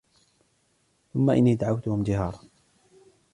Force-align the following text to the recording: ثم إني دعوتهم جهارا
ثم 1.13 1.29
إني 1.29 1.55
دعوتهم 1.55 2.03
جهارا 2.03 2.39